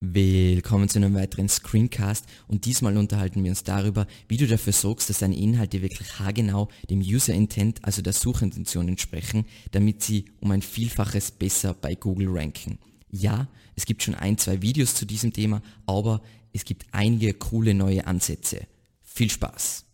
[0.00, 5.10] Willkommen zu einem weiteren Screencast und diesmal unterhalten wir uns darüber, wie du dafür sorgst,
[5.10, 10.52] dass deine Inhalte wirklich haargenau dem User Intent, also der Suchintention entsprechen, damit sie um
[10.52, 12.78] ein Vielfaches besser bei Google ranken.
[13.10, 16.22] Ja, es gibt schon ein, zwei Videos zu diesem Thema, aber
[16.52, 18.68] es gibt einige coole neue Ansätze.
[19.02, 19.84] Viel Spaß!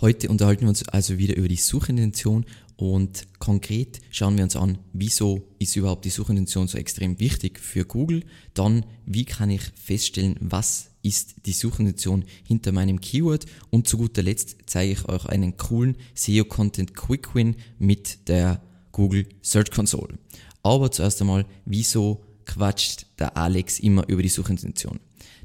[0.00, 2.46] Heute unterhalten wir uns also wieder über die Suchintention
[2.76, 7.84] und konkret schauen wir uns an, wieso ist überhaupt die Suchintention so extrem wichtig für
[7.84, 8.24] Google.
[8.54, 14.22] Dann, wie kann ich feststellen, was ist die Suchintention hinter meinem Keyword und zu guter
[14.22, 20.18] Letzt zeige ich euch einen coolen SEO-Content Quick Win mit der Google Search Console.
[20.62, 24.98] Aber zuerst einmal, wieso quatscht der Alex immer über die Suchintention?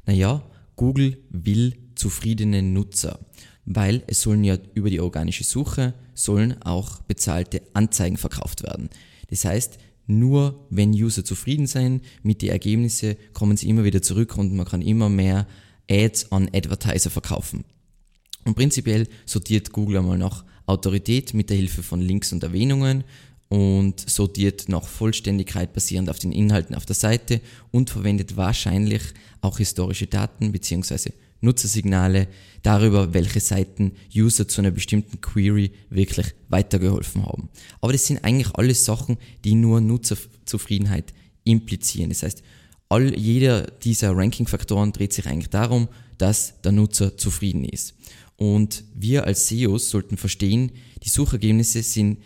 [0.06, 0.42] Naja,
[0.76, 3.20] Google will zufriedene Nutzer
[3.66, 8.88] weil es sollen ja über die organische Suche sollen auch bezahlte Anzeigen verkauft werden.
[9.28, 14.38] Das heißt, nur wenn User zufrieden sein mit den Ergebnissen, kommen sie immer wieder zurück
[14.38, 15.46] und man kann immer mehr
[15.90, 17.64] Ads an Advertiser verkaufen.
[18.44, 23.02] Und prinzipiell sortiert Google einmal nach Autorität mit der Hilfe von Links und Erwähnungen
[23.48, 27.40] und sortiert nach Vollständigkeit basierend auf den Inhalten auf der Seite
[27.72, 29.02] und verwendet wahrscheinlich
[29.40, 31.10] auch historische Daten bzw.
[31.40, 32.28] Nutzersignale
[32.62, 37.48] darüber, welche Seiten User zu einer bestimmten Query wirklich weitergeholfen haben.
[37.80, 41.12] Aber das sind eigentlich alles Sachen, die nur Nutzerzufriedenheit
[41.44, 42.10] implizieren.
[42.10, 42.42] Das heißt,
[42.88, 47.94] all, jeder dieser Ranking-Faktoren dreht sich eigentlich darum, dass der Nutzer zufrieden ist.
[48.36, 52.18] Und wir als SEOs sollten verstehen, die Suchergebnisse sind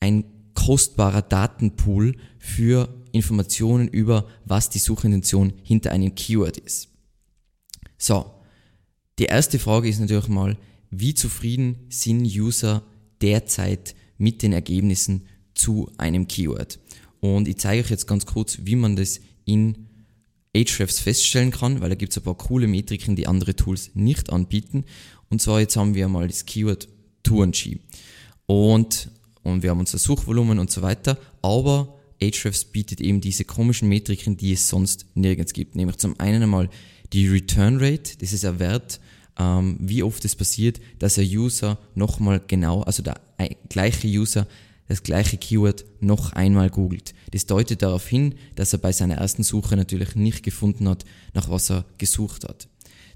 [0.00, 6.88] ein kostbarer Datenpool für Informationen über, was die Suchintention hinter einem Keyword ist.
[7.98, 8.30] So,
[9.22, 10.58] die erste Frage ist natürlich mal,
[10.90, 12.82] wie zufrieden sind User
[13.20, 16.80] derzeit mit den Ergebnissen zu einem Keyword?
[17.20, 19.86] Und ich zeige euch jetzt ganz kurz, wie man das in
[20.56, 24.30] Ahrefs feststellen kann, weil da gibt es ein paar coole Metriken, die andere Tools nicht
[24.30, 24.86] anbieten.
[25.30, 26.88] Und zwar jetzt haben wir mal das Keyword
[27.22, 27.78] Tourenski.
[28.46, 29.08] Und,
[29.44, 31.16] und wir haben unser Suchvolumen und so weiter.
[31.42, 35.76] Aber Ahrefs bietet eben diese komischen Metriken, die es sonst nirgends gibt.
[35.76, 36.68] Nämlich zum einen einmal
[37.12, 38.98] die Return Rate, das ist ein Wert,
[39.38, 43.20] ähm, wie oft es passiert, dass ein User nochmal genau, also der
[43.68, 44.46] gleiche User
[44.88, 47.14] das gleiche Keyword noch einmal googelt.
[47.30, 51.48] Das deutet darauf hin, dass er bei seiner ersten Suche natürlich nicht gefunden hat, nach
[51.48, 52.68] was er gesucht hat.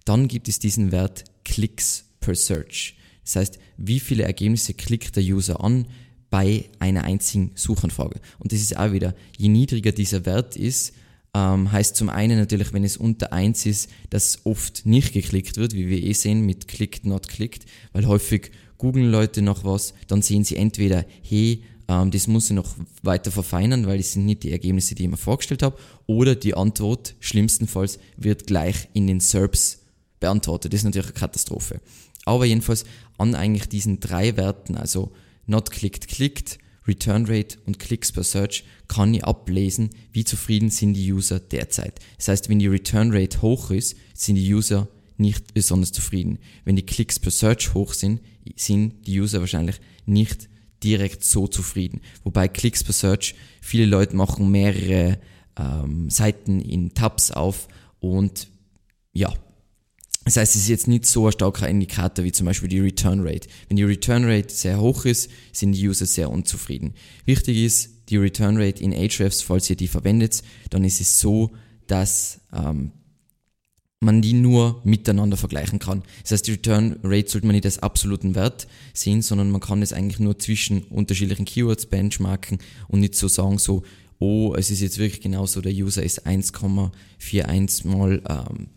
[0.06, 2.97] Dann gibt es diesen Wert Klicks per Search.
[3.25, 5.87] Das heißt, wie viele Ergebnisse klickt der User an
[6.31, 8.21] bei einer einzigen Suchanfrage.
[8.38, 10.94] Und das ist auch wieder, je niedriger dieser Wert ist,
[11.36, 15.74] ähm, heißt zum einen natürlich, wenn es unter 1 ist, dass oft nicht geklickt wird,
[15.74, 20.22] wie wir eh sehen mit clicked, not clicked, weil häufig googeln Leute noch was, dann
[20.22, 24.44] sehen sie entweder, hey, ähm, das muss ich noch weiter verfeinern, weil das sind nicht
[24.44, 25.76] die Ergebnisse, die ich mir vorgestellt habe,
[26.06, 29.80] oder die Antwort, schlimmstenfalls, wird gleich in den SERPs
[30.20, 30.72] beantwortet.
[30.72, 31.80] Das ist natürlich eine Katastrophe.
[32.24, 32.86] Aber jedenfalls
[33.18, 35.12] an eigentlich diesen drei Werten, also
[35.47, 40.94] not clicked, clicked, Return Rate und Klicks per Search kann ich ablesen, wie zufrieden sind
[40.94, 42.00] die User derzeit.
[42.16, 44.88] Das heißt, wenn die Return Rate hoch ist, sind die User
[45.19, 46.38] nicht besonders zufrieden.
[46.64, 48.20] Wenn die Klicks per Search hoch sind,
[48.54, 50.48] sind die User wahrscheinlich nicht
[50.82, 52.00] direkt so zufrieden.
[52.22, 55.18] Wobei Klicks per Search, viele Leute machen mehrere
[55.58, 57.68] ähm, Seiten in Tabs auf
[57.98, 58.48] und
[59.12, 59.32] ja,
[60.26, 63.20] das heißt, es ist jetzt nicht so ein starker Indikator wie zum Beispiel die Return
[63.20, 63.48] Rate.
[63.69, 66.94] Wenn die Return Rate sehr hoch ist, sind die User sehr unzufrieden.
[67.25, 71.53] Wichtig ist, die Return Rate in Ahrefs, falls ihr die verwendet, dann ist es so,
[71.86, 72.91] dass ähm,
[74.00, 76.03] man die nur miteinander vergleichen kann.
[76.22, 79.81] Das heißt, die Return Rate sollte man nicht als absoluten Wert sehen, sondern man kann
[79.81, 83.84] es eigentlich nur zwischen unterschiedlichen Keywords benchmarken und nicht so sagen, so,
[84.19, 88.69] oh, es ist jetzt wirklich genauso, der User ist 1,41 mal ähm,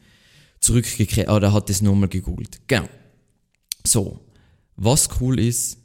[0.59, 2.59] zurückgekehrt oder hat das nochmal gegoogelt.
[2.67, 2.87] Genau.
[3.85, 4.19] So,
[4.75, 5.77] was cool ist,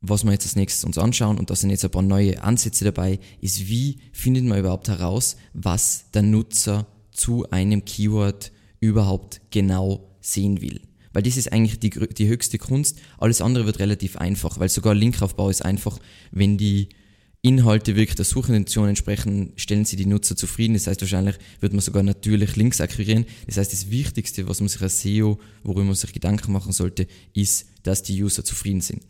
[0.00, 2.84] was wir jetzt als nächstes uns anschauen, und da sind jetzt ein paar neue Ansätze
[2.84, 10.16] dabei, ist, wie findet man überhaupt heraus, was der Nutzer zu einem Keyword überhaupt genau
[10.20, 10.80] sehen will.
[11.12, 13.00] Weil das ist eigentlich die, die höchste Kunst.
[13.18, 15.98] Alles andere wird relativ einfach, weil sogar Linkaufbau ist einfach,
[16.30, 16.90] wenn die
[17.40, 20.74] Inhalte wirklich der Suchintention entsprechen, stellen sie die Nutzer zufrieden.
[20.74, 23.26] Das heißt, wahrscheinlich wird man sogar natürlich Links akquirieren.
[23.46, 27.06] Das heißt, das Wichtigste, was man sich als SEO, worüber man sich Gedanken machen sollte,
[27.34, 29.02] ist, dass die User zufrieden sind.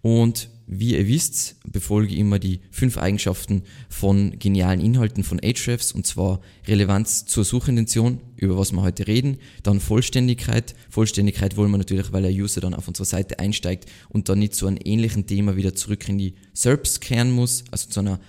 [0.00, 5.92] Und wie ihr wisst, befolge ich immer die fünf Eigenschaften von genialen Inhalten von Ahrefs
[5.92, 10.74] und zwar Relevanz zur Suchintention, über was wir heute reden, dann Vollständigkeit.
[10.88, 14.54] Vollständigkeit wollen wir natürlich, weil der User dann auf unsere Seite einsteigt und dann nicht
[14.54, 18.20] zu einem ähnlichen Thema wieder zurück in die SERPs kehren muss, also zu einer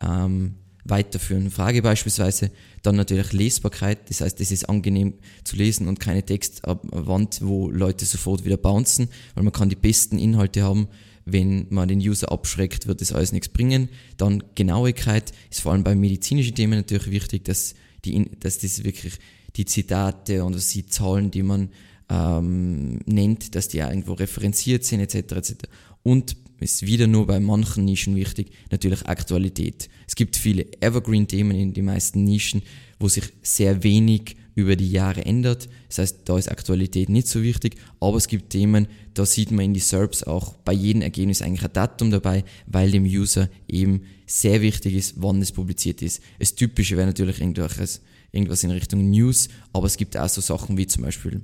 [0.00, 2.50] ähm, weiterführenden Frage beispielsweise.
[2.82, 5.14] Dann natürlich Lesbarkeit, das heißt, es ist angenehm
[5.44, 10.18] zu lesen und keine Textwand, wo Leute sofort wieder bouncen, weil man kann die besten
[10.18, 10.88] Inhalte haben,
[11.32, 13.88] wenn man den User abschreckt, wird das alles nichts bringen.
[14.16, 19.18] Dann Genauigkeit ist vor allem bei medizinischen Themen natürlich wichtig, dass, die, dass das wirklich
[19.56, 21.70] die Zitate und die Zahlen, die man
[22.08, 25.32] ähm, nennt, dass die irgendwo referenziert sind etc.
[25.32, 25.54] etc.
[26.02, 29.88] Und ist wieder nur bei manchen Nischen wichtig, natürlich Aktualität.
[30.06, 32.62] Es gibt viele Evergreen-Themen in den meisten Nischen,
[32.98, 35.68] wo sich sehr wenig über die Jahre ändert.
[35.86, 39.66] Das heißt, da ist Aktualität nicht so wichtig, aber es gibt Themen, da sieht man
[39.66, 44.02] in die SERPs auch bei jedem Ergebnis eigentlich ein Datum dabei, weil dem User eben
[44.26, 46.20] sehr wichtig ist, wann es publiziert ist.
[46.40, 48.00] Das Typische wäre natürlich irgendwas,
[48.32, 51.40] irgendwas in Richtung News, aber es gibt auch so Sachen wie zum Beispiel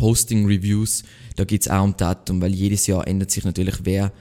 [0.00, 1.04] Hosting Reviews,
[1.36, 4.12] da geht es auch um Datum, weil jedes Jahr ändert sich natürlich, wer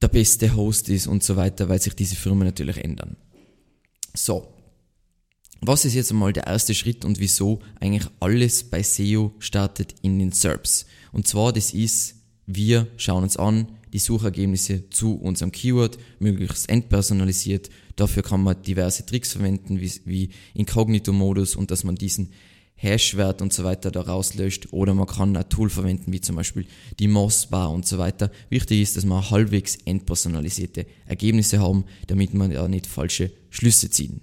[0.00, 3.16] der beste Host ist und so weiter, weil sich diese Firmen natürlich ändern.
[4.14, 4.54] So,
[5.60, 10.18] was ist jetzt einmal der erste Schritt und wieso eigentlich alles bei SEO startet in
[10.18, 10.86] den SERPs?
[11.12, 12.16] Und zwar, das ist,
[12.46, 17.68] wir schauen uns an, die Suchergebnisse zu unserem Keyword, möglichst entpersonalisiert.
[17.96, 22.30] Dafür kann man diverse Tricks verwenden, wie, wie Inkognito-Modus und dass man diesen
[22.76, 26.66] Hashwert und so weiter da rauslöscht oder man kann ein Tool verwenden, wie zum Beispiel
[26.98, 28.30] die Mossbar und so weiter.
[28.48, 34.22] Wichtig ist, dass man halbwegs entpersonalisierte Ergebnisse haben, damit man ja nicht falsche Schlüsse ziehen.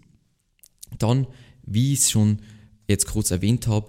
[0.98, 1.28] Dann,
[1.64, 2.40] wie ich es schon
[2.88, 3.88] jetzt kurz erwähnt habe,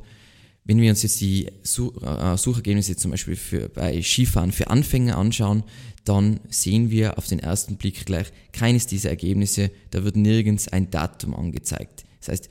[0.64, 5.64] wenn wir uns jetzt die äh, Suchergebnisse zum Beispiel für, bei Skifahren für Anfänger anschauen,
[6.04, 10.90] dann sehen wir auf den ersten Blick gleich keines dieser Ergebnisse, da wird nirgends ein
[10.90, 12.04] Datum angezeigt.
[12.20, 12.48] Das heißt,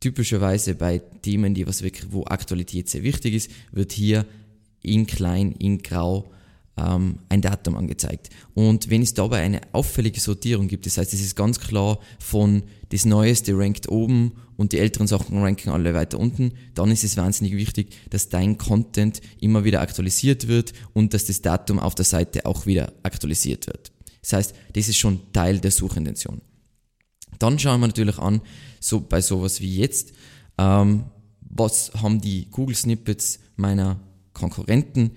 [0.00, 4.26] typischerweise bei Themen, die was wirklich, wo Aktualität sehr wichtig ist, wird hier
[4.82, 6.30] in klein, in grau
[6.76, 8.30] ähm, ein Datum angezeigt.
[8.54, 12.62] Und wenn es dabei eine auffällige Sortierung gibt, das heißt, es ist ganz klar von
[12.90, 17.16] das Neueste rankt oben und die älteren Sachen ranken alle weiter unten, dann ist es
[17.16, 22.04] wahnsinnig wichtig, dass dein Content immer wieder aktualisiert wird und dass das Datum auf der
[22.04, 23.92] Seite auch wieder aktualisiert wird.
[24.22, 26.40] Das heißt, das ist schon Teil der Suchintention.
[27.38, 28.40] Dann schauen wir natürlich an,
[28.80, 30.12] so bei sowas wie jetzt,
[30.58, 31.04] ähm,
[31.40, 34.00] was haben die Google Snippets meiner
[34.32, 35.12] Konkurrenten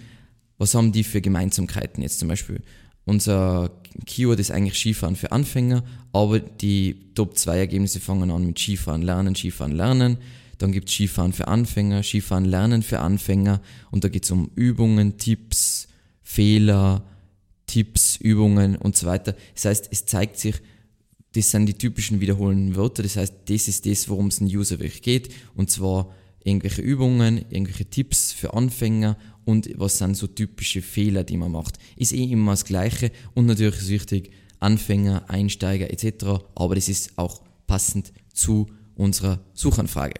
[0.59, 2.61] was haben die für Gemeinsamkeiten jetzt zum Beispiel?
[3.05, 3.71] Unser
[4.05, 5.83] Keyword ist eigentlich Skifahren für Anfänger,
[6.13, 10.17] aber die Top 2 Ergebnisse fangen an mit Skifahren lernen, Skifahren lernen.
[10.59, 14.51] Dann gibt es Skifahren für Anfänger, Skifahren lernen für Anfänger und da geht es um
[14.53, 15.87] Übungen, Tipps,
[16.21, 17.03] Fehler,
[17.65, 19.35] Tipps, Übungen und so weiter.
[19.55, 20.55] Das heißt, es zeigt sich,
[21.33, 23.03] das sind die typischen wiederholenden Wörter.
[23.03, 25.33] Das heißt, das ist das, worum es ein User wirklich geht.
[25.55, 26.13] Und zwar
[26.43, 29.17] irgendwelche Übungen, irgendwelche Tipps für Anfänger
[29.49, 31.79] und was sind so typische Fehler, die man macht.
[31.95, 37.17] Ist eh immer das Gleiche und natürlich ist wichtig, Anfänger, Einsteiger etc., aber das ist
[37.17, 40.19] auch passend zu unserer Suchanfrage.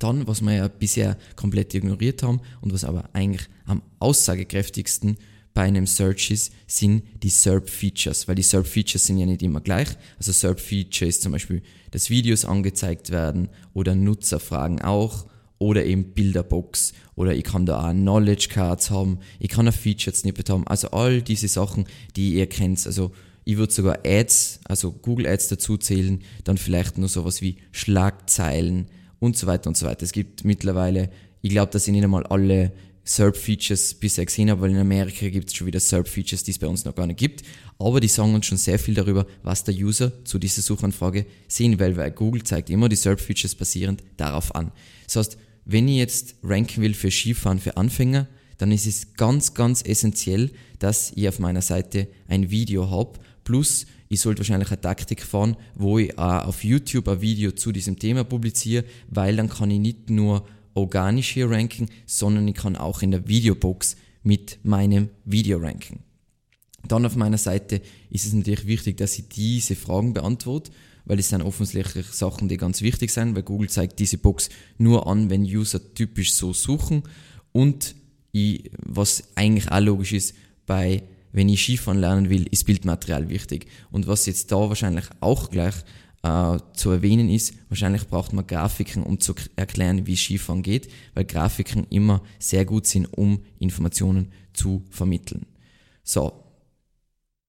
[0.00, 5.16] Dann, was wir ja bisher komplett ignoriert haben und was aber eigentlich am aussagekräftigsten
[5.52, 9.90] bei einem Search ist, sind die SERP-Features, weil die SERP-Features sind ja nicht immer gleich.
[10.18, 15.26] Also SERP-Feature ist zum Beispiel, dass Videos angezeigt werden oder Nutzerfragen auch
[15.64, 20.14] oder eben Bilderbox oder ich kann da auch Knowledge Cards haben, ich kann ein Featured
[20.14, 21.86] Snippet haben, also all diese Sachen,
[22.16, 23.12] die ihr kennt, also
[23.44, 28.88] ich würde sogar Ads, also Google Ads dazu zählen, dann vielleicht nur sowas wie Schlagzeilen
[29.20, 30.02] und so weiter und so weiter.
[30.02, 31.10] Es gibt mittlerweile,
[31.40, 32.72] ich glaube, dass ich nicht einmal alle
[33.04, 36.66] SERP-Features bisher gesehen habe, weil in Amerika gibt es schon wieder SERP-Features, die es bei
[36.66, 37.42] uns noch gar nicht gibt.
[37.78, 41.78] Aber die sagen uns schon sehr viel darüber, was der User zu dieser Suchanfrage sehen
[41.78, 44.72] will, weil Google zeigt immer die SERP-Features basierend darauf an.
[45.06, 48.28] Das heißt, wenn ich jetzt ranken will für Skifahren für Anfänger,
[48.58, 53.18] dann ist es ganz, ganz essentiell, dass ich auf meiner Seite ein Video habe.
[53.42, 57.72] Plus, ich sollte wahrscheinlich eine Taktik fahren, wo ich auch auf YouTube ein Video zu
[57.72, 62.76] diesem Thema publiziere, weil dann kann ich nicht nur organisch hier ranken, sondern ich kann
[62.76, 66.00] auch in der Videobox mit meinem Video ranken.
[66.86, 67.80] Dann auf meiner Seite
[68.10, 70.70] ist es natürlich wichtig, dass ich diese Fragen beantworte
[71.04, 75.06] weil es sind offensichtlich Sachen, die ganz wichtig sind, weil Google zeigt diese Box nur
[75.06, 77.02] an, wenn User typisch so suchen
[77.52, 77.94] und
[78.32, 80.34] ich, was eigentlich auch logisch ist,
[80.66, 83.66] bei wenn ich Skifahren lernen will, ist Bildmaterial wichtig.
[83.90, 85.74] Und was jetzt da wahrscheinlich auch gleich
[86.22, 91.24] äh, zu erwähnen ist, wahrscheinlich braucht man Grafiken, um zu erklären, wie Skifahren geht, weil
[91.24, 95.46] Grafiken immer sehr gut sind, um Informationen zu vermitteln.
[96.04, 96.32] So,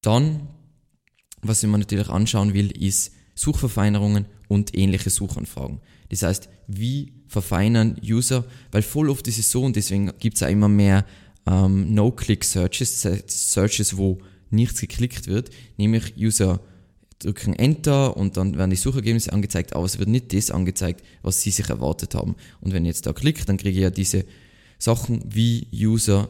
[0.01, 0.47] Dann,
[1.43, 5.79] was ich mir natürlich anschauen will, ist Suchverfeinerungen und ähnliche Suchanfragen.
[6.09, 10.43] Das heißt, wie verfeinern User, weil voll oft ist es so und deswegen gibt es
[10.43, 11.05] auch immer mehr
[11.45, 16.61] ähm, No-Click-Searches, Searches, wo nichts geklickt wird, nämlich User
[17.19, 21.41] drücken Enter und dann werden die Suchergebnisse angezeigt, aber es wird nicht das angezeigt, was
[21.41, 22.35] sie sich erwartet haben.
[22.61, 24.25] Und wenn ich jetzt da klicke, dann kriege ich ja diese
[24.77, 26.29] Sachen, wie User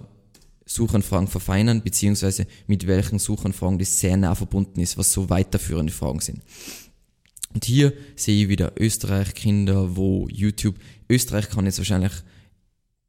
[0.66, 6.20] Suchanfragen verfeinern, beziehungsweise mit welchen Suchanfragen das sehr nah verbunden ist, was so weiterführende Fragen
[6.20, 6.42] sind.
[7.56, 10.76] Und hier sehe ich wieder Österreich, Kinder, wo YouTube,
[11.10, 12.12] Österreich kann jetzt wahrscheinlich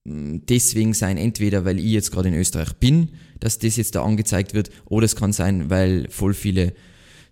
[0.05, 3.11] mm, deswegen sein, entweder weil ich jetzt gerade in Österreich bin,
[3.41, 6.75] dass das jetzt da angezeigt wird, oder es kann sein, weil voll viele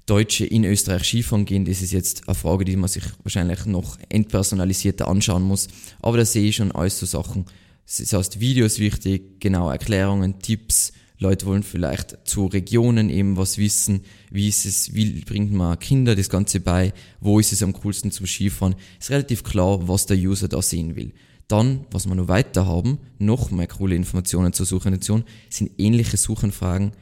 [0.06, 1.64] Deutsche in Österreich Skifahren gehen.
[1.64, 5.68] Das ist jetzt eine Frage, die man sich wahrscheinlich noch entpersonalisierter anschauen muss.
[6.02, 7.46] Aber da sehe ich schon alles so Sachen.
[7.86, 10.92] Das heißt, Videos wichtig, genau Erklärungen, Tipps.
[11.18, 14.00] Leute wollen vielleicht zu Regionen eben was wissen.
[14.30, 16.92] Wie ist es, wie bringt man Kinder das Ganze bei?
[17.20, 18.74] Wo ist es am coolsten zum Skifahren?
[18.98, 21.12] Ist relativ klar, was der User da sehen will.
[21.46, 26.92] Dann, was wir noch weiter haben, noch mehr coole Informationen zur Suchintention, sind ähnliche Suchanfragen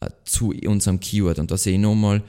[0.00, 1.38] äh, zu unserem Keyword.
[1.38, 2.22] Und da sehe ich nochmal,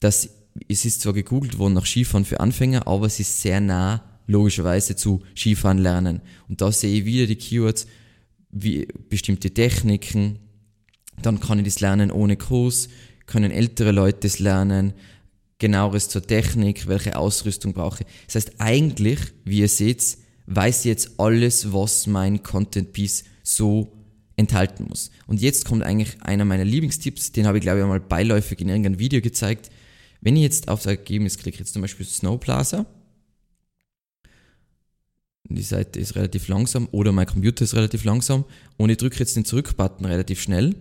[0.00, 0.30] dass
[0.68, 4.96] es ist zwar gegoogelt worden nach Skifahren für Anfänger, aber es ist sehr nah logischerweise
[4.96, 6.20] zu Skifahren lernen.
[6.48, 7.86] Und da sehe ich wieder die Keywords,
[8.50, 10.38] wie bestimmte Techniken,
[11.22, 12.88] dann kann ich das lernen ohne Kurs,
[13.26, 14.94] können ältere Leute das lernen,
[15.58, 18.08] genaueres zur Technik, welche Ausrüstung brauche ich.
[18.26, 23.92] Das heißt, eigentlich, wie ihr seht, weiß ich jetzt alles, was mein Content Piece so
[24.36, 25.10] enthalten muss.
[25.26, 28.68] Und jetzt kommt eigentlich einer meiner Lieblingstipps, den habe ich glaube ich einmal beiläufig in
[28.68, 29.70] irgendeinem Video gezeigt.
[30.20, 32.86] Wenn ich jetzt auf das Ergebnis klicke, jetzt zum Beispiel Snow Plaza,
[35.50, 38.44] die Seite ist relativ langsam oder mein Computer ist relativ langsam
[38.76, 40.74] und ich drücke jetzt den Zurück-Button relativ schnell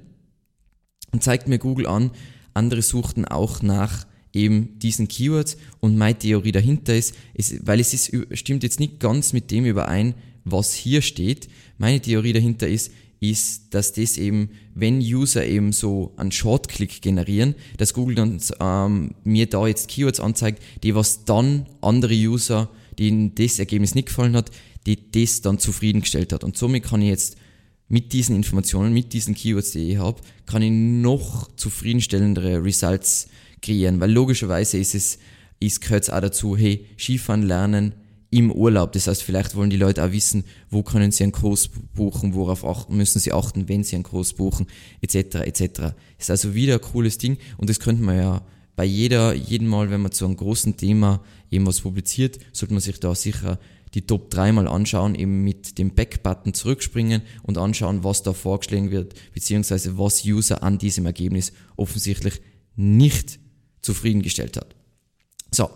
[1.11, 2.11] und zeigt mir Google an,
[2.53, 7.93] andere suchten auch nach eben diesen Keywords und meine Theorie dahinter ist, ist weil es
[7.93, 11.49] ist, stimmt jetzt nicht ganz mit dem überein, was hier steht.
[11.77, 17.55] Meine Theorie dahinter ist, ist, dass das eben, wenn User eben so einen Shortclick generieren,
[17.77, 23.33] dass Google dann ähm, mir da jetzt Keywords anzeigt, die was dann andere User, denen
[23.33, 24.51] das Ergebnis nicht gefallen hat,
[24.85, 26.43] die das dann zufriedengestellt hat.
[26.43, 27.37] Und somit kann ich jetzt
[27.89, 33.27] mit diesen Informationen, mit diesen Keywords, die ich habe, kann ich noch zufriedenstellendere Results
[33.61, 35.19] kreieren, weil logischerweise ist es,
[35.59, 37.93] ist, gehört es auch dazu, hey, Skifahren lernen,
[38.29, 38.91] im Urlaub.
[38.91, 42.65] Das heißt, vielleicht wollen die Leute auch wissen, wo können sie einen Kurs buchen, worauf
[42.65, 44.67] achten, müssen sie achten, wenn sie einen Kurs buchen,
[45.01, 45.35] etc.
[45.45, 45.93] etc.
[46.17, 48.41] Ist also wieder ein cooles Ding und das könnte man ja
[48.75, 52.99] bei jeder, jeden Mal, wenn man zu einem großen Thema was publiziert, sollte man sich
[52.99, 53.59] da sicher
[53.93, 58.91] die Top 3 mal anschauen, eben mit dem Back-Button zurückspringen und anschauen, was da vorgeschlagen
[58.91, 62.41] wird, beziehungsweise was User an diesem Ergebnis offensichtlich
[62.75, 63.39] nicht
[63.81, 64.75] zufriedengestellt hat.
[65.51, 65.69] So,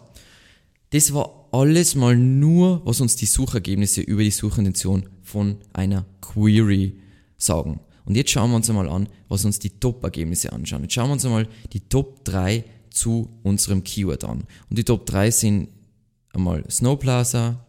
[0.91, 6.99] das war alles mal nur, was uns die Suchergebnisse über die Suchintention von einer Query
[7.37, 7.79] sagen.
[8.05, 10.83] Und jetzt schauen wir uns einmal an, was uns die Top-Ergebnisse anschauen.
[10.83, 14.43] Jetzt schauen wir uns einmal die Top 3 zu unserem Keyword an.
[14.69, 15.69] Und die Top 3 sind
[16.33, 17.65] einmal Snowplaza,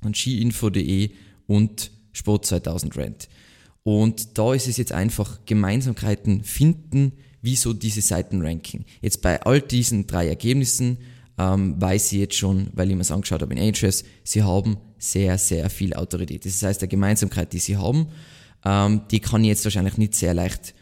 [0.00, 1.10] dann skiinfo.de
[1.46, 3.28] und Sport 2000 Rent.
[3.82, 8.84] Und da ist es jetzt einfach Gemeinsamkeiten finden, wieso diese Seiten ranken.
[9.00, 10.98] Jetzt bei all diesen drei Ergebnissen
[11.38, 14.76] ähm, weiß ich jetzt schon, weil ich mir es angeschaut habe in Ahrefs, sie haben
[14.98, 16.44] sehr, sehr viel Autorität.
[16.44, 18.08] Das heißt, der Gemeinsamkeit, die sie haben,
[18.64, 20.74] ähm, die kann ich jetzt wahrscheinlich nicht sehr leicht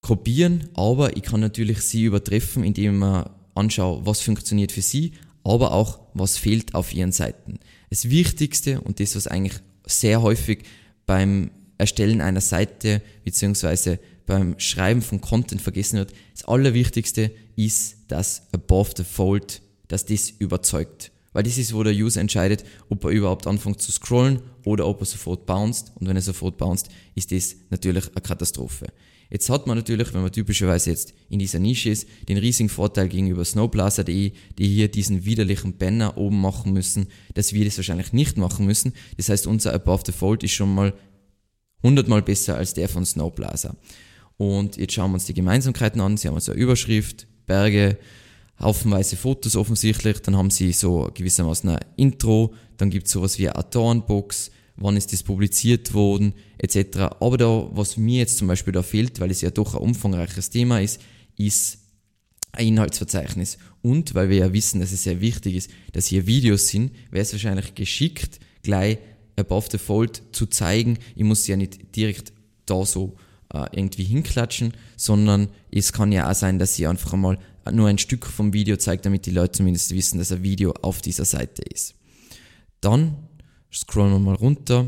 [0.00, 3.24] kopieren, aber ich kann natürlich sie übertreffen, indem ich
[3.54, 5.12] anschaue, was funktioniert für sie,
[5.44, 7.58] aber auch, was fehlt auf ihren Seiten.
[7.90, 10.64] Das Wichtigste und das, was eigentlich sehr häufig
[11.06, 18.42] beim Erstellen einer Seite beziehungsweise beim Schreiben von Content vergessen wird, das Allerwichtigste ist das
[18.52, 21.12] Above the Fold, dass das überzeugt.
[21.32, 25.00] Weil das ist, wo der User entscheidet, ob er überhaupt anfängt zu scrollen oder ob
[25.00, 25.92] er sofort bounced.
[25.94, 28.86] Und wenn er sofort bounced, ist das natürlich eine Katastrophe.
[29.30, 33.08] Jetzt hat man natürlich, wenn man typischerweise jetzt in dieser Nische ist, den riesigen Vorteil
[33.08, 38.38] gegenüber Snowblazer.de, die hier diesen widerlichen Banner oben machen müssen, dass wir das wahrscheinlich nicht
[38.38, 38.94] machen müssen.
[39.16, 40.94] Das heißt, unser Above the Fold ist schon mal
[41.82, 43.76] hundertmal besser als der von Snowblazer.
[44.38, 46.16] Und jetzt schauen wir uns die Gemeinsamkeiten an.
[46.16, 47.98] Sie haben also eine Überschrift, Berge,
[48.60, 53.48] haufenweise Fotos offensichtlich, dann haben sie so gewissermaßen ein Intro, dann gibt es sowas wie
[53.48, 56.98] eine Autorenbox, wann ist das publiziert worden, etc.
[57.20, 60.50] Aber da, was mir jetzt zum Beispiel da fehlt, weil es ja doch ein umfangreiches
[60.50, 61.00] Thema ist,
[61.36, 61.78] ist
[62.52, 63.58] ein Inhaltsverzeichnis.
[63.82, 67.22] Und weil wir ja wissen, dass es sehr wichtig ist, dass hier Videos sind, wäre
[67.22, 68.98] es wahrscheinlich geschickt, gleich
[69.36, 70.98] above the fold zu zeigen.
[71.14, 72.32] Ich muss ja nicht direkt
[72.66, 73.16] da so
[73.52, 77.38] äh, irgendwie hinklatschen, sondern es kann ja auch sein, dass sie einfach einmal
[77.70, 81.02] nur ein Stück vom Video zeigt, damit die Leute zumindest wissen, dass ein Video auf
[81.02, 81.94] dieser Seite ist.
[82.80, 83.27] Dann
[83.72, 84.86] scrollen wir mal runter,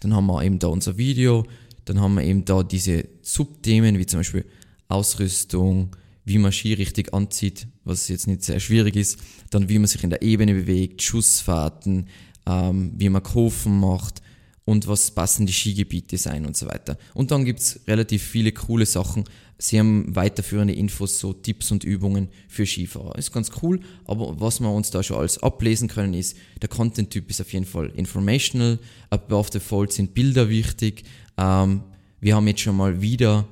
[0.00, 1.44] dann haben wir eben da unser Video,
[1.84, 4.44] dann haben wir eben da diese Subthemen, wie zum Beispiel
[4.88, 9.18] Ausrüstung, wie man Ski richtig anzieht, was jetzt nicht sehr schwierig ist,
[9.50, 12.08] dann wie man sich in der Ebene bewegt, Schussfahrten,
[12.46, 14.22] ähm, wie man Kurven macht
[14.64, 16.96] und was passende Skigebiete sein und so weiter.
[17.14, 19.24] Und dann gibt's relativ viele coole Sachen.
[19.62, 23.16] Sie haben weiterführende Infos, so Tipps und Übungen für Skifahrer.
[23.16, 27.30] Ist ganz cool, aber was wir uns da schon alles ablesen können, ist, der Content-Typ
[27.30, 31.04] ist auf jeden Fall informational, above the fold sind Bilder wichtig.
[31.38, 31.82] Ähm,
[32.20, 33.46] wir haben jetzt schon mal wieder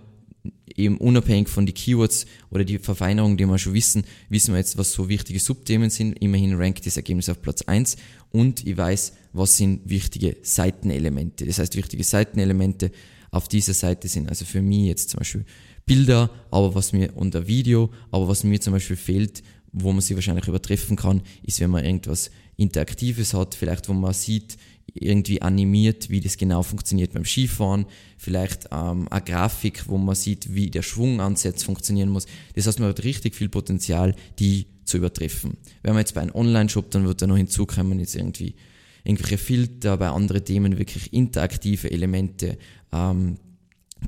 [0.75, 4.77] eben unabhängig von den Keywords oder die Verfeinerung, die wir schon wissen, wissen wir jetzt,
[4.79, 6.19] was so wichtige Subthemen sind.
[6.19, 7.97] Immerhin rankt das Ergebnis auf Platz 1
[8.33, 11.47] und ich weiß, was sind wichtige Seitenelemente.
[11.47, 12.91] Das heißt, wichtige Seitenelemente
[13.31, 15.45] auf dieser Seite sind also für mich jetzt zum Beispiel
[15.91, 19.43] Bilder, aber was mir und ein Video, aber was mir zum Beispiel fehlt,
[19.73, 24.13] wo man sie wahrscheinlich übertreffen kann, ist, wenn man irgendwas Interaktives hat, vielleicht wo man
[24.13, 24.57] sieht,
[24.95, 27.87] irgendwie animiert, wie das genau funktioniert beim Skifahren,
[28.19, 32.27] vielleicht ähm, eine Grafik, wo man sieht, wie der Schwungansatz funktionieren muss.
[32.55, 35.57] Das heißt, man hat richtig viel Potenzial, die zu übertreffen.
[35.83, 38.55] Wenn man jetzt bei einem Online-Shop, dann wird da noch hinzukommen, jetzt irgendwie
[39.03, 42.59] irgendwelche Filter, bei anderen Themen wirklich interaktive Elemente,
[42.93, 43.39] ähm,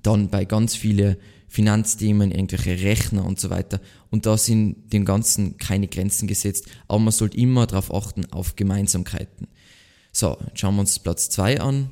[0.05, 1.17] dann bei ganz vielen
[1.53, 3.79] Finanzthemen, irgendwelche Rechner und so weiter.
[4.11, 8.57] Und da sind dem Ganzen keine Grenzen gesetzt, aber man sollte immer darauf achten, auf
[8.57, 9.49] Gemeinsamkeiten.
[10.13, 11.91] So, jetzt schauen wir uns Platz 2 an.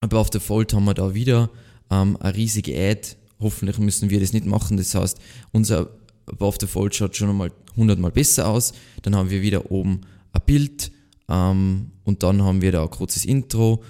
[0.00, 1.48] Aber auf der Fold haben wir da wieder
[1.92, 3.16] ähm, eine riesige Ad.
[3.38, 4.78] Hoffentlich müssen wir das nicht machen.
[4.78, 5.16] Das heißt,
[5.52, 5.90] unser
[6.26, 8.72] Above the Fold schaut schon einmal 100 Mal besser aus.
[9.02, 10.00] Dann haben wir wieder oben
[10.32, 10.90] ein Bild
[11.28, 13.84] ähm, und dann haben wir da ein kurzes Intro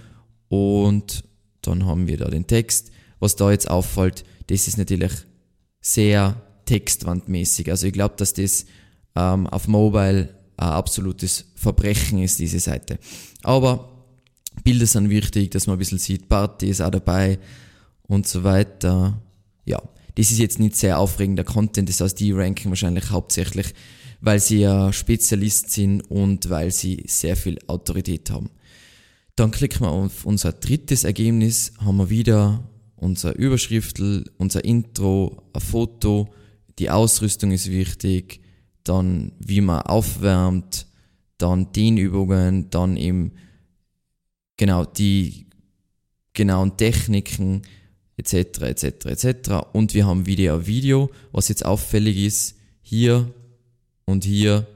[0.48, 1.24] und
[1.62, 2.90] dann haben wir da den Text.
[3.20, 5.12] Was da jetzt auffällt, das ist natürlich
[5.80, 7.70] sehr textwandmäßig.
[7.70, 8.66] Also ich glaube, dass das
[9.14, 12.98] ähm, auf Mobile ein absolutes Verbrechen ist, diese Seite.
[13.42, 13.90] Aber
[14.62, 17.38] Bilder sind wichtig, dass man ein bisschen sieht, Party ist auch dabei
[18.02, 19.20] und so weiter.
[19.64, 19.82] Ja,
[20.14, 23.74] das ist jetzt nicht sehr aufregender Content, das heißt, die ranken wahrscheinlich hauptsächlich,
[24.20, 28.50] weil sie ja Spezialist sind und weil sie sehr viel Autorität haben.
[29.36, 32.62] Dann klicken wir auf unser drittes Ergebnis, haben wir wieder
[33.04, 36.32] unser Überschriftel, unser Intro, ein Foto,
[36.78, 38.40] die Ausrüstung ist wichtig,
[38.82, 40.86] dann wie man aufwärmt,
[41.36, 43.32] dann Dehnübungen, dann eben
[44.56, 45.46] genau die
[46.32, 47.62] genauen Techniken
[48.16, 48.62] etc.
[48.62, 48.84] etc.
[49.06, 49.50] etc.
[49.74, 53.30] Und wir haben wieder Video, was jetzt auffällig ist, hier
[54.06, 54.66] und hier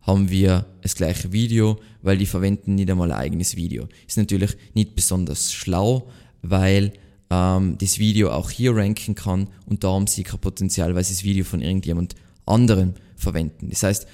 [0.00, 3.88] haben wir das gleiche Video, weil die verwenden nicht einmal ein eigenes Video.
[4.06, 6.08] Ist natürlich nicht besonders schlau,
[6.42, 6.92] weil
[7.32, 11.14] ähm, das Video auch hier ranken kann und da haben sie kein Potenzial, weil sie
[11.14, 12.14] das Video von irgendjemand
[12.44, 13.70] anderem verwenden.
[13.70, 14.06] Das heißt,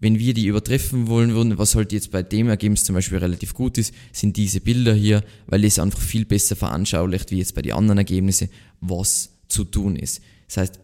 [0.00, 3.54] wenn wir die übertreffen wollen würden, was halt jetzt bei dem Ergebnis zum Beispiel relativ
[3.54, 7.62] gut ist, sind diese Bilder hier, weil es einfach viel besser veranschaulicht, wie jetzt bei
[7.62, 8.48] den anderen Ergebnissen,
[8.80, 10.20] was zu tun ist.
[10.48, 10.80] Das heißt,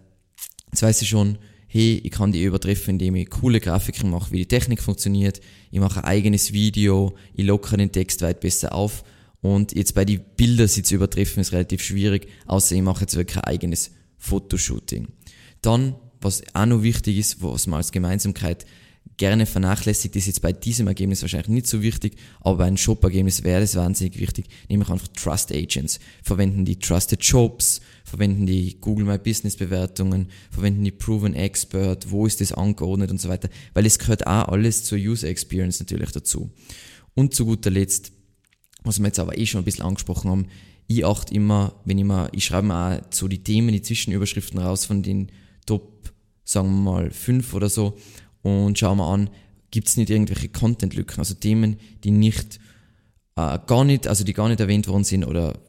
[0.71, 4.39] jetzt weiß ich schon, hey, ich kann die übertreffen, indem ich coole Grafiken mache, wie
[4.39, 5.41] die Technik funktioniert,
[5.73, 9.03] ich mache ein eigenes Video, ich lockere den Text weit besser auf
[9.41, 13.17] und jetzt bei den Bildern sie zu übertreffen ist relativ schwierig, außer ich mache jetzt
[13.17, 15.09] wirklich ein eigenes Fotoshooting.
[15.63, 18.67] Dann was auch noch wichtig ist, was man als Gemeinsamkeit
[19.17, 23.45] gerne vernachlässigt, ist jetzt bei diesem Ergebnis wahrscheinlich nicht so wichtig, aber bei einem Shop-Ergebnis
[23.45, 26.01] wäre das wahnsinnig wichtig, nämlich einfach Trust Agents.
[26.23, 32.27] Verwenden die Trusted Jobs, verwenden die Google My Business Bewertungen, verwenden die Proven Expert, wo
[32.27, 36.13] ist das angeordnet und so weiter, weil es gehört auch alles zur User Experience natürlich
[36.13, 36.51] dazu.
[37.15, 38.13] Und zu guter Letzt,
[38.83, 40.47] was wir jetzt aber eh schon ein bisschen angesprochen haben,
[40.87, 44.59] ich achte immer, wenn ich mal, ich schreibe mir auch so die Themen, die Zwischenüberschriften
[44.59, 45.31] raus von den
[45.65, 46.13] Top,
[46.45, 47.97] sagen wir mal, fünf oder so
[48.43, 49.31] und schauen wir an,
[49.71, 52.59] gibt es nicht irgendwelche Content-Lücken, also Themen, die nicht,
[53.37, 55.61] äh, gar nicht, also die gar nicht erwähnt worden sind oder,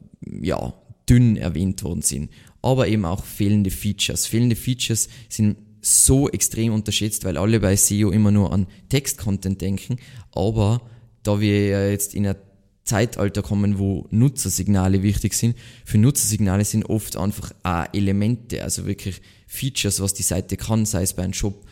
[0.41, 0.73] ja,
[1.07, 2.31] dünn erwähnt worden sind.
[2.61, 4.25] Aber eben auch fehlende Features.
[4.25, 9.97] Fehlende Features sind so extrem unterschätzt, weil alle bei SEO immer nur an Text-Content denken.
[10.31, 10.81] Aber
[11.23, 12.37] da wir ja jetzt in einer
[12.83, 15.55] Zeitalter kommen, wo Nutzersignale wichtig sind.
[15.85, 21.03] Für Nutzersignale sind oft einfach auch Elemente, also wirklich Features, was die Seite kann, sei
[21.03, 21.65] es bei einem Shop,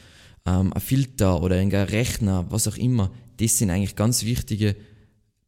[0.46, 3.12] ähm, ein Filter oder ein Rechner, was auch immer.
[3.38, 4.76] Das sind eigentlich ganz wichtige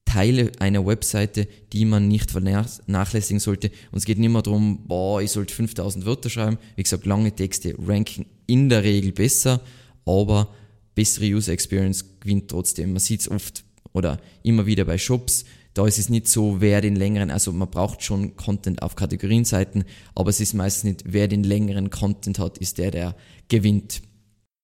[0.05, 3.71] Teile einer Webseite, die man nicht vernachlässigen sollte.
[3.91, 6.57] Und es geht nicht mehr darum, boah, ich sollte 5000 Wörter schreiben.
[6.75, 9.61] Wie gesagt, lange Texte ranken in der Regel besser,
[10.05, 10.53] aber
[10.95, 12.91] bessere User Experience gewinnt trotzdem.
[12.91, 16.81] Man sieht es oft oder immer wieder bei Shops, da ist es nicht so, wer
[16.81, 21.27] den längeren, also man braucht schon Content auf Kategorienseiten, aber es ist meistens nicht, wer
[21.27, 23.15] den längeren Content hat, ist der, der
[23.47, 24.01] gewinnt.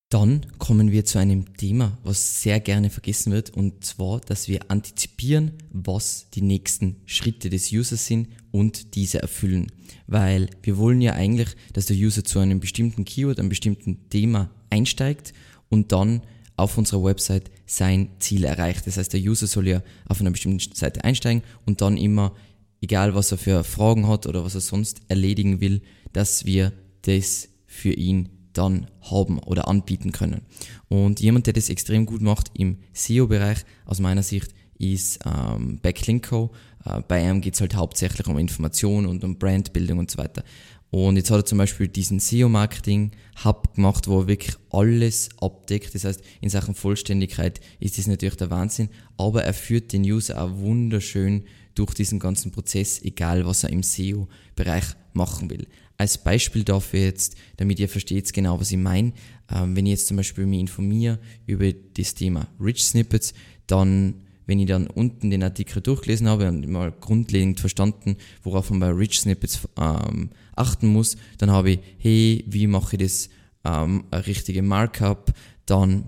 [0.09, 4.71] Dann kommen wir zu einem Thema, was sehr gerne vergessen wird, und zwar, dass wir
[4.71, 9.67] antizipieren, was die nächsten Schritte des Users sind und diese erfüllen.
[10.07, 14.49] Weil wir wollen ja eigentlich, dass der User zu einem bestimmten Keyword, einem bestimmten Thema
[14.69, 15.33] einsteigt
[15.67, 16.21] und dann
[16.55, 18.87] auf unserer Website sein Ziel erreicht.
[18.87, 22.33] Das heißt, der User soll ja auf einer bestimmten Seite einsteigen und dann immer,
[22.81, 25.81] egal was er für Fragen hat oder was er sonst erledigen will,
[26.13, 30.41] dass wir das für ihn dann haben oder anbieten können.
[30.87, 36.51] Und jemand, der das extrem gut macht im SEO-Bereich, aus meiner Sicht, ist ähm, Backlinko.
[36.85, 40.43] Äh, bei ihm geht es halt hauptsächlich um Information und um Brandbildung und so weiter.
[40.89, 45.93] Und jetzt hat er zum Beispiel diesen SEO-Marketing-Hub gemacht, wo er wirklich alles abdeckt.
[45.93, 50.41] Das heißt, in Sachen Vollständigkeit ist das natürlich der Wahnsinn, aber er führt den User
[50.41, 51.43] auch wunderschön
[51.75, 55.67] durch diesen ganzen Prozess, egal was er im SEO-Bereich machen will.
[55.97, 59.13] Als Beispiel dafür jetzt, damit ihr versteht genau, was ich meine,
[59.51, 63.33] ähm, wenn ich jetzt zum Beispiel mich informiere über das Thema Rich Snippets,
[63.65, 68.79] dann, wenn ich dann unten den Artikel durchgelesen habe und mal grundlegend verstanden, worauf man
[68.79, 73.29] bei Rich Snippets ähm, achten muss, dann habe ich, hey, wie mache ich das
[73.63, 75.33] ähm, richtige Markup,
[75.65, 76.05] dann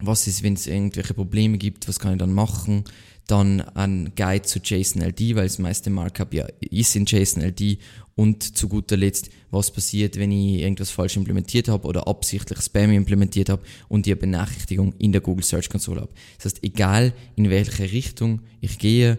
[0.00, 2.84] was ist, wenn es irgendwelche Probleme gibt, was kann ich dann machen,
[3.26, 7.78] dann ein Guide zu JSON-LD, weil das meiste Markup ja ist in JSON-LD
[8.16, 12.92] und zu guter Letzt, was passiert, wenn ich irgendwas falsch implementiert habe oder absichtlich Spam
[12.92, 16.12] implementiert habe und die Benachrichtigung in der Google Search Console habe.
[16.36, 19.18] Das heißt, egal in welche Richtung ich gehe,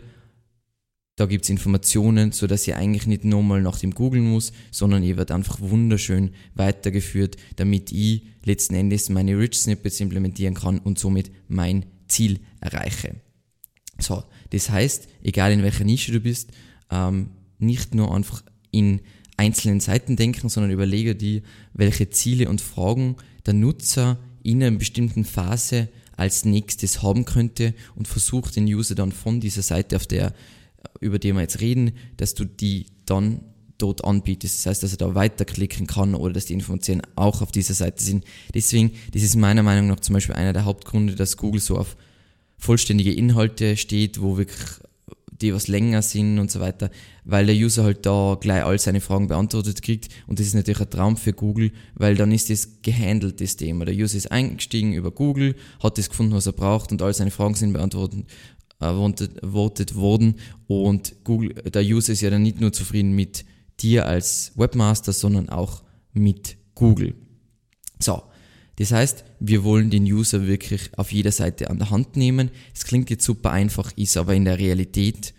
[1.17, 5.15] da gibt's Informationen, so dass ich eigentlich nicht nochmal nach dem googeln muss, sondern ihr
[5.15, 11.31] wird einfach wunderschön weitergeführt, damit ich letzten Endes meine Rich Snippets implementieren kann und somit
[11.47, 13.15] mein Ziel erreiche.
[13.99, 16.51] So, das heißt, egal in welcher Nische du bist,
[16.91, 17.29] ähm,
[17.59, 19.01] nicht nur einfach in
[19.37, 21.41] einzelnen Seiten denken, sondern überlege dir,
[21.73, 28.07] welche Ziele und Fragen der Nutzer in einer bestimmten Phase als nächstes haben könnte und
[28.07, 30.33] versuch den User dann von dieser Seite, auf der,
[30.99, 33.41] über die wir jetzt reden, dass du die dann
[33.77, 34.59] dort anbietest.
[34.59, 38.01] Das heißt, dass er da weiterklicken kann oder dass die Informationen auch auf dieser Seite
[38.01, 38.23] sind.
[38.53, 41.97] Deswegen, das ist meiner Meinung nach zum Beispiel einer der Hauptgründe, dass Google so auf
[42.57, 44.61] vollständige Inhalte steht, wo wirklich
[45.41, 46.89] die was länger sind und so weiter,
[47.25, 50.79] weil der User halt da gleich all seine Fragen beantwortet kriegt und das ist natürlich
[50.79, 53.85] ein Traum für Google, weil dann ist das gehandelt, das Thema.
[53.85, 57.31] Der User ist eingestiegen über Google, hat das gefunden, was er braucht und all seine
[57.31, 58.25] Fragen sind beantwortet
[58.79, 60.35] erwartet worden
[60.67, 63.45] und Google, der User ist ja dann nicht nur zufrieden mit
[63.79, 67.15] dir als Webmaster, sondern auch mit Google.
[67.99, 68.23] So,
[68.77, 72.51] das heißt, wir wollen den User wirklich auf jeder Seite an der Hand nehmen.
[72.73, 75.33] Es klingt jetzt super einfach, ist aber in der Realität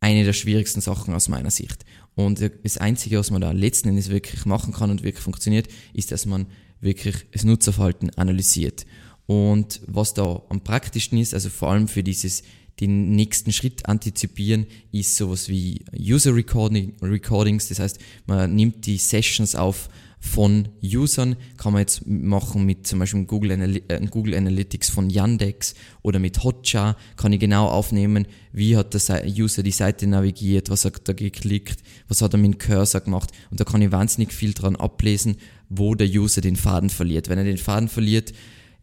[0.00, 1.84] eine der schwierigsten Sachen aus meiner Sicht.
[2.14, 6.12] Und das Einzige, was man da letzten Endes wirklich machen kann und wirklich funktioniert, ist,
[6.12, 6.46] dass man
[6.80, 8.86] wirklich das Nutzerverhalten analysiert.
[9.26, 12.42] Und was da am praktischsten ist, also vor allem für dieses
[12.80, 17.68] den nächsten Schritt antizipieren, ist sowas wie User Recording, Recordings.
[17.68, 21.36] Das heißt, man nimmt die Sessions auf von Usern.
[21.56, 26.18] Kann man jetzt machen mit zum Beispiel Google, Analy äh, Google Analytics von Yandex oder
[26.18, 26.96] mit Hotjar.
[27.16, 31.82] Kann ich genau aufnehmen, wie hat der User die Seite navigiert, was hat er geklickt,
[32.08, 33.30] was hat er mit dem Cursor gemacht.
[33.50, 35.36] Und da kann ich wahnsinnig viel dran ablesen,
[35.68, 37.28] wo der User den Faden verliert.
[37.28, 38.32] Wenn er den Faden verliert,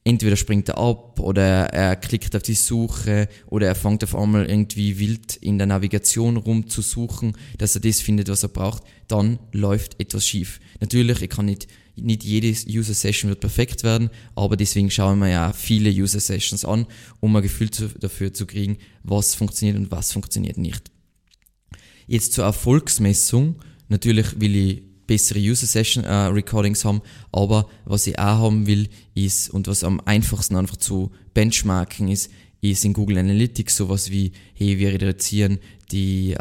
[0.03, 4.49] entweder springt er ab oder er klickt auf die Suche oder er fängt auf einmal
[4.49, 8.83] irgendwie wild in der Navigation rum zu suchen, dass er das findet, was er braucht,
[9.07, 10.59] dann läuft etwas schief.
[10.79, 15.29] Natürlich, ich kann nicht, nicht jede User Session wird perfekt werden, aber deswegen schauen wir
[15.29, 16.85] ja viele User Sessions an,
[17.19, 20.91] um ein Gefühl zu, dafür zu kriegen, was funktioniert und was funktioniert nicht.
[22.07, 23.55] Jetzt zur Erfolgsmessung.
[23.87, 28.89] Natürlich will ich bessere User Session äh, Recordings haben, aber was ich auch haben will,
[29.13, 34.31] ist, und was am einfachsten einfach zu benchmarken ist, ist in Google Analytics sowas wie,
[34.53, 35.59] hey, wir reduzieren
[35.91, 36.37] die äh,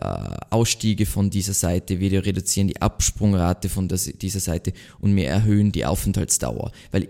[0.51, 5.72] Ausstiege von dieser Seite, wir reduzieren die Absprungrate von das, dieser Seite und wir erhöhen
[5.72, 6.70] die Aufenthaltsdauer.
[6.92, 7.09] Weil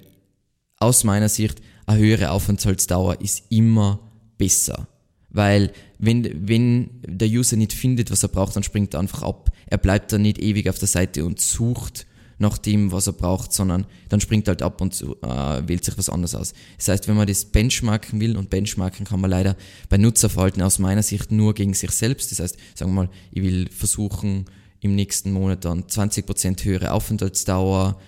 [0.78, 4.00] aus meiner Sicht eine höhere Aufenthaltsdauer ist immer
[4.38, 4.88] besser.
[5.32, 9.50] Weil wenn, wenn der User nicht findet, was er braucht, dann springt er einfach ab.
[9.66, 12.06] Er bleibt dann nicht ewig auf der Seite und sucht
[12.38, 15.96] nach dem, was er braucht, sondern dann springt er halt ab und äh, wählt sich
[15.96, 16.52] was anderes aus.
[16.76, 19.56] Das heißt, wenn man das benchmarken will, und benchmarken kann man leider
[19.88, 22.30] bei Nutzerverhalten aus meiner Sicht nur gegen sich selbst.
[22.32, 24.46] Das heißt, sagen wir mal, ich will versuchen,
[24.80, 28.00] im nächsten Monat dann 20% höhere Aufenthaltsdauer,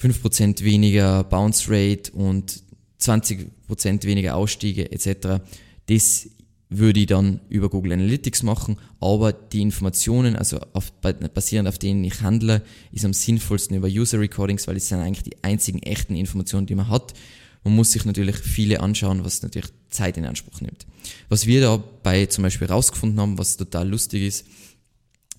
[0.00, 2.62] 5% weniger Bounce Rate und
[3.00, 5.42] 20% weniger Ausstiege etc.
[5.86, 6.28] Das
[6.68, 12.02] würde ich dann über Google Analytics machen, aber die Informationen, also auf, basierend auf denen
[12.04, 16.16] ich handle, ist am sinnvollsten über User Recordings, weil es sind eigentlich die einzigen echten
[16.16, 17.14] Informationen, die man hat.
[17.62, 20.86] Man muss sich natürlich viele anschauen, was natürlich Zeit in Anspruch nimmt.
[21.28, 24.46] Was wir dabei zum Beispiel rausgefunden haben, was total lustig ist,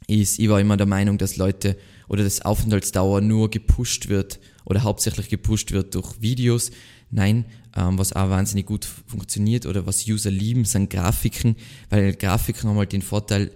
[0.08, 4.84] ist, ich war immer der Meinung, dass Leute oder das Aufenthaltsdauer nur gepusht wird oder
[4.84, 6.72] hauptsächlich gepusht wird durch Videos.
[7.12, 7.46] Nein,
[7.78, 11.56] ähm, was auch wahnsinnig gut funktioniert oder was User lieben, sind Grafiken,
[11.90, 13.52] weil Grafiken haben halt den Vorteil,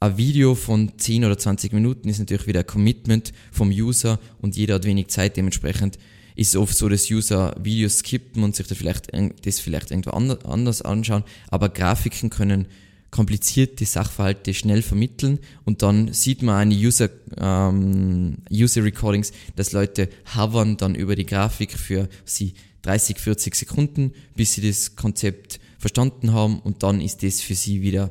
[0.00, 4.56] ein Video von 10 oder 20 Minuten ist natürlich wieder ein Commitment vom User und
[4.56, 5.36] jeder hat wenig Zeit.
[5.36, 5.98] Dementsprechend
[6.36, 9.12] ist es oft so, dass User Videos skippen und sich das vielleicht,
[9.46, 11.24] das vielleicht irgendwo anders anschauen.
[11.48, 12.66] Aber Grafiken können
[13.10, 20.08] komplizierte Sachverhalte schnell vermitteln und dann sieht man eine User, ähm, User Recordings, dass Leute
[20.34, 26.32] hovern dann über die Grafik für sie 30, 40 Sekunden, bis sie das Konzept verstanden
[26.32, 28.10] haben und dann ist das für sie wieder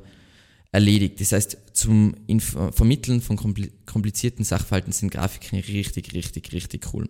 [0.71, 1.21] erledigt.
[1.21, 3.37] Das heißt, zum Inf Vermitteln von
[3.85, 7.07] komplizierten Sachverhalten sind Grafiken richtig, richtig, richtig cool.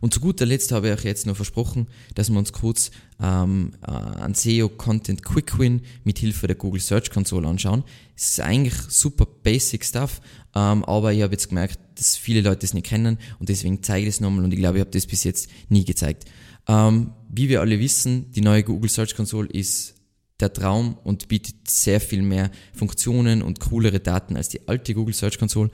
[0.00, 3.72] Und zu guter Letzt habe ich euch jetzt noch versprochen, dass wir uns kurz ähm,
[3.82, 7.84] äh, an SEO Content Quick Win mit Hilfe der Google Search Console anschauen.
[8.14, 10.20] Es ist eigentlich super basic Stuff,
[10.54, 14.06] ähm, aber ich habe jetzt gemerkt, dass viele Leute es nicht kennen und deswegen zeige
[14.06, 16.24] ich es nochmal und ich glaube, ich habe das bis jetzt nie gezeigt.
[16.68, 19.95] Ähm, wie wir alle wissen, die neue Google Search Console ist
[20.40, 25.14] der Traum und bietet sehr viel mehr Funktionen und coolere Daten als die alte Google
[25.14, 25.70] Search Console.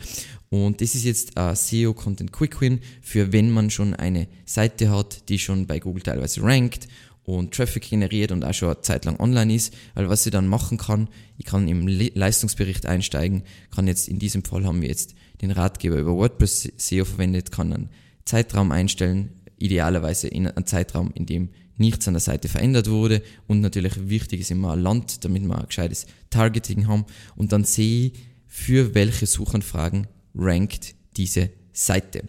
[0.50, 4.90] Und das ist jetzt ein SEO Content Quick Win für wenn man schon eine Seite
[4.90, 6.86] hat, die schon bei Google teilweise rankt
[7.24, 9.74] und Traffic generiert und auch schon eine Zeit lang online ist.
[9.94, 13.42] Weil was ich dann machen kann, ich kann im Leistungsbericht einsteigen,
[13.74, 17.72] kann jetzt in diesem Fall haben wir jetzt den Ratgeber über WordPress SEO verwendet, kann
[17.72, 17.90] einen
[18.24, 23.22] Zeitraum einstellen, idealerweise in einem Zeitraum, in dem nichts an der Seite verändert wurde.
[23.46, 27.04] Und natürlich wichtig ist immer Land, damit wir ein gescheites Targeting haben.
[27.36, 28.12] Und dann sehe ich,
[28.46, 32.24] für welche Suchanfragen rankt diese Seite.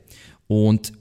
[0.48, 0.94] Und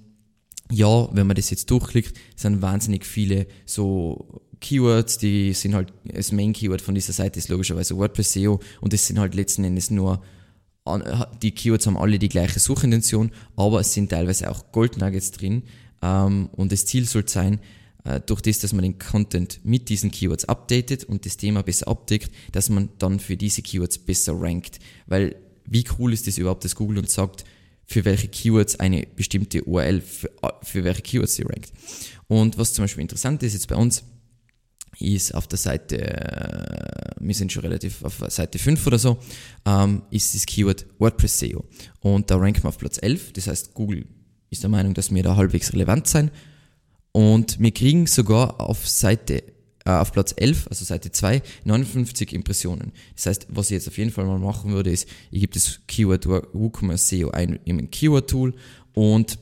[0.70, 6.32] ja, wenn man das jetzt durchklickt, sind wahnsinnig viele so Keywords, die sind halt, das
[6.32, 9.90] Main Keyword von dieser Seite ist logischerweise WordPress SEO und das sind halt letzten Endes
[9.90, 10.22] nur,
[11.42, 15.62] die Keywords haben alle die gleiche Suchintention, aber es sind teilweise auch Gold Nuggets drin.
[16.00, 17.60] Ähm, und das Ziel soll sein,
[18.26, 22.32] durch das, dass man den Content mit diesen Keywords updatet und das Thema besser abdeckt,
[22.50, 24.80] dass man dann für diese Keywords besser rankt.
[25.06, 25.36] Weil
[25.66, 27.44] wie cool ist das überhaupt, dass Google uns sagt,
[27.86, 30.30] für welche Keywords eine bestimmte URL, für,
[30.62, 31.72] für welche Keywords sie rankt.
[32.26, 34.02] Und was zum Beispiel interessant ist jetzt bei uns,
[34.98, 39.18] ist auf der Seite, äh, wir sind schon relativ auf Seite 5 oder so,
[39.64, 41.64] ähm, ist das Keyword WordPress SEO.
[42.00, 43.32] Und da ranken wir auf Platz 11.
[43.32, 44.06] Das heißt, Google
[44.50, 46.30] ist der Meinung, dass wir da halbwegs relevant sein.
[47.12, 49.42] Und wir kriegen sogar auf Seite,
[49.84, 52.92] äh, auf Platz 11, also Seite 2, 59 Impressionen.
[53.14, 55.80] Das heißt, was ich jetzt auf jeden Fall mal machen würde, ist, ich gebe das
[55.86, 58.54] Keyword WooCommerce SEO ein im Keyword-Tool
[58.94, 59.38] und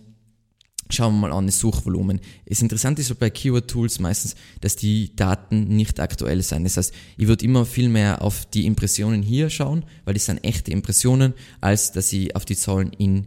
[0.93, 2.21] Schauen wir mal an das Suchvolumen.
[2.47, 6.65] Das Interessante ist bei Keyword Tools meistens, dass die Daten nicht aktuell sind.
[6.65, 10.43] Das heißt, ich würde immer viel mehr auf die Impressionen hier schauen, weil das sind
[10.43, 13.27] echte Impressionen, als dass ich auf die Zahlen in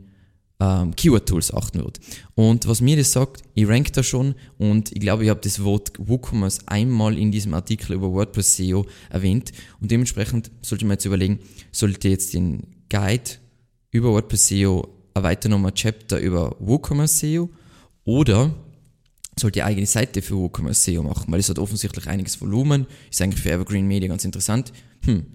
[0.63, 1.99] ähm, Keyword-Tools achten würde.
[2.36, 5.63] Und was mir das sagt, ich rank da schon und ich glaube, ich habe das
[5.63, 11.06] Wort WooCommerce einmal in diesem Artikel über WordPress SEO erwähnt und dementsprechend sollte man jetzt
[11.06, 11.39] überlegen,
[11.71, 13.32] sollte jetzt den Guide
[13.91, 17.49] über WordPress SEO erweitern nochmal ein Chapter über WooCommerce SEO
[18.06, 18.54] oder
[19.38, 23.21] sollte die eigene Seite für WooCommerce SEO machen, weil es hat offensichtlich einiges Volumen, ist
[23.21, 24.71] eigentlich für Evergreen Media ganz interessant.
[25.06, 25.26] Hm,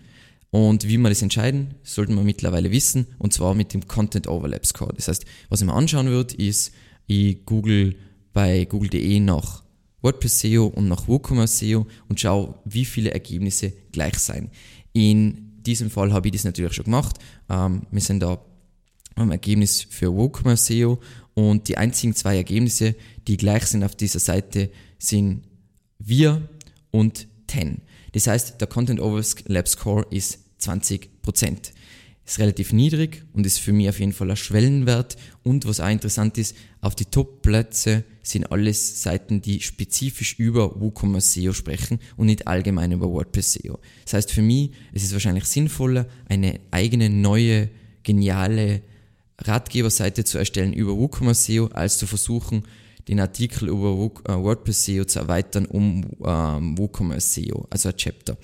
[0.50, 4.64] und wie wir das entscheiden, sollten wir mittlerweile wissen, und zwar mit dem Content Overlap
[4.64, 4.92] Score.
[4.94, 6.72] Das heißt, was ich mir anschauen würde, ist,
[7.06, 7.96] ich google
[8.32, 9.62] bei google.de nach
[10.00, 14.50] WordPress SEO und nach WooCommerce SEO und schaue, wie viele Ergebnisse gleich sein.
[14.92, 17.16] In diesem Fall habe ich das natürlich schon gemacht.
[17.48, 18.40] Ähm, wir sind da
[19.16, 20.98] am Ergebnis für WooCommerce SEO
[21.34, 22.94] und die einzigen zwei Ergebnisse,
[23.26, 25.42] die gleich sind auf dieser Seite, sind
[25.98, 26.48] wir
[26.90, 27.82] und 10.
[28.12, 31.08] Das heißt, der Content Overlap Score ist 20%.
[32.24, 35.16] Ist relativ niedrig und ist für mich auf jeden Fall ein Schwellenwert.
[35.44, 41.40] Und was auch interessant ist, auf die Top-Plätze sind alles Seiten, die spezifisch über WooCommerce
[41.40, 43.78] SEO sprechen und nicht allgemein über WordPress SEO.
[44.04, 47.70] Das heißt, für mich ist es wahrscheinlich sinnvoller, eine eigene, neue,
[48.02, 48.82] geniale
[49.38, 52.64] Ratgeberseite zu erstellen über WooCommerce SEO, als zu versuchen,
[53.08, 53.88] den Artikel über
[54.28, 58.36] äh, WordPress SEO zu erweitern um ähm, WooCommerce SEO, also ein Chapter.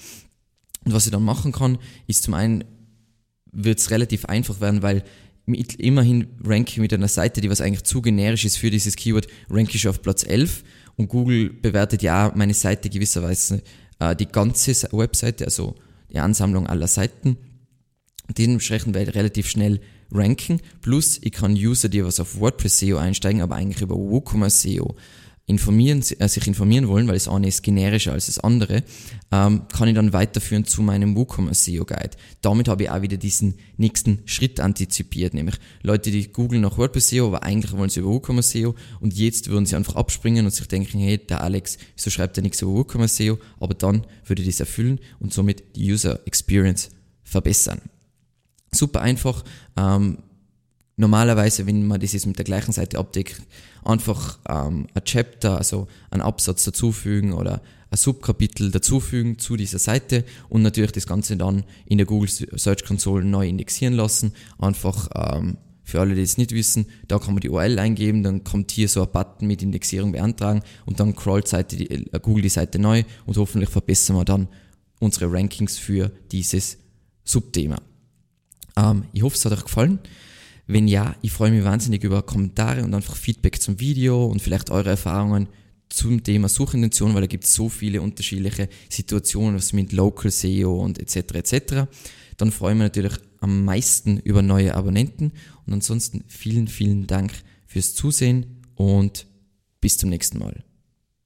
[0.84, 2.64] Und was ich dann machen kann, ist zum einen,
[3.52, 5.04] wird es relativ einfach werden, weil
[5.46, 8.96] mit, immerhin ranke ich mit einer Seite, die was eigentlich zu generisch ist für dieses
[8.96, 10.64] Keyword, ranke ich auf Platz 11
[10.96, 13.62] und Google bewertet ja meine Seite gewisserweise
[13.98, 15.74] äh, die ganze Webseite, also
[16.10, 17.36] die Ansammlung aller Seiten.
[18.36, 19.80] Dementsprechend werde ich relativ schnell
[20.14, 20.60] ranken.
[20.80, 24.96] Plus, ich kann User, die was auf WordPress SEO einsteigen, aber eigentlich über WooCommerce SEO
[25.46, 28.82] informieren, äh, sich informieren wollen, weil das eine ist generischer als das andere,
[29.30, 32.10] ähm, kann ich dann weiterführen zu meinem WooCommerce SEO Guide.
[32.40, 37.10] Damit habe ich auch wieder diesen nächsten Schritt antizipiert, nämlich Leute, die googeln nach WordPress
[37.10, 40.52] SEO, aber eigentlich wollen sie über WooCommerce SEO und jetzt würden sie einfach abspringen und
[40.52, 43.38] sich denken, hey, der Alex, wieso schreibt er nichts über WooCommerce SEO?
[43.60, 46.88] Aber dann würde ich das erfüllen und somit die User Experience
[47.22, 47.82] verbessern.
[48.74, 49.44] Super einfach.
[49.76, 50.18] Ähm,
[50.96, 53.42] normalerweise, wenn man das jetzt mit der gleichen Seite abdeckt,
[53.84, 60.24] einfach ähm, ein Chapter, also einen Absatz dazufügen oder ein Subkapitel dazufügen zu dieser Seite
[60.48, 64.32] und natürlich das Ganze dann in der Google Search Console neu indexieren lassen.
[64.58, 68.42] Einfach ähm, für alle, die es nicht wissen, da kann man die URL eingeben, dann
[68.42, 72.42] kommt hier so ein Button mit Indexierung beantragen und dann crawlt Seite die, äh, Google
[72.42, 74.48] die Seite neu und hoffentlich verbessern wir dann
[74.98, 76.78] unsere Rankings für dieses
[77.22, 77.76] Subthema.
[78.76, 79.98] Ähm, ich hoffe, es hat euch gefallen.
[80.66, 84.70] Wenn ja, ich freue mich wahnsinnig über Kommentare und einfach Feedback zum Video und vielleicht
[84.70, 85.48] eure Erfahrungen
[85.90, 90.82] zum Thema Suchintention, weil da gibt es so viele unterschiedliche Situationen, was mit Local SEO
[90.82, 91.34] und etc.
[91.34, 91.74] etc.
[92.36, 95.32] Dann freue ich mich natürlich am meisten über neue Abonnenten
[95.66, 97.32] und ansonsten vielen, vielen Dank
[97.66, 99.26] fürs Zusehen und
[99.80, 100.64] bis zum nächsten Mal.